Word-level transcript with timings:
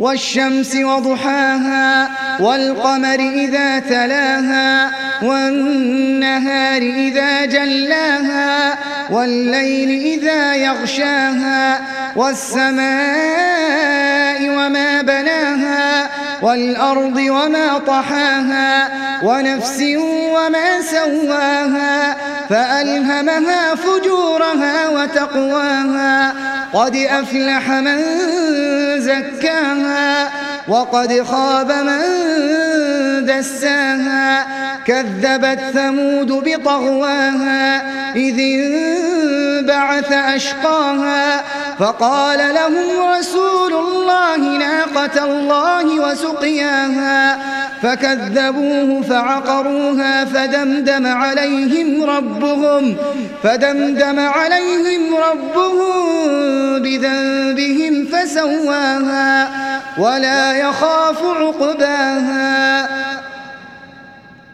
والشمس 0.00 0.76
وضحاها 0.76 2.10
والقمر 2.40 3.14
إذا 3.14 3.78
تلاها 3.78 4.90
والنهار 5.22 6.82
إذا 6.82 7.44
جلاها 7.44 8.78
والليل 9.10 9.90
إذا 9.90 10.54
يغشاها 10.54 11.80
والسماء 12.16 12.88
وما 14.48 15.02
بناها 15.02 16.08
والأرض 16.42 17.16
وما 17.16 17.78
طحاها 17.78 18.88
ونفس 19.22 19.82
وما 20.34 20.80
سواها 20.80 22.16
فألهمها 22.50 23.74
فجورها 23.74 24.88
وتقواها. 24.88 26.34
قد 26.72 26.96
أفلح 26.96 27.70
من 27.70 27.98
زكاها 29.08 30.30
وقد 30.68 31.22
خاب 31.22 31.72
من 31.72 32.04
دساها 33.26 34.46
كذبت 34.86 35.60
ثمود 35.74 36.32
بطغواها 36.32 37.82
إذ 38.16 38.40
انبعث 38.40 40.12
أشقاها 40.12 41.44
فقال 41.78 42.38
لهم 42.54 43.14
رسول 43.18 43.72
الله 43.74 44.36
ناقة 44.36 45.24
الله 45.24 46.00
وسقياها 46.00 47.38
فكذبوه 47.82 49.02
فعقروها 49.02 50.24
فدمدم 50.24 51.06
عليهم 51.06 52.04
ربهم 52.04 52.96
فدمدم 53.42 54.18
عليهم 54.18 55.14
ربهم 55.14 55.88
بذنبهم 56.82 57.87
فسواها 58.12 59.48
ولا 59.98 60.52
يخاف 60.52 61.22
عقباها 61.24 62.88